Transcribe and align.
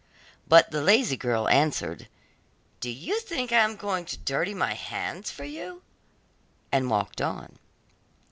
But 0.47 0.71
the 0.71 0.81
lazy 0.81 1.15
girl 1.15 1.47
answered, 1.47 2.07
'Do 2.79 2.89
you 2.89 3.19
think 3.19 3.51
I 3.51 3.59
am 3.59 3.75
going 3.75 4.03
to 4.05 4.17
dirty 4.17 4.55
my 4.55 4.73
hands 4.73 5.29
for 5.29 5.43
you?' 5.45 5.83
and 6.71 6.89
walked 6.89 7.21
on. 7.21 7.59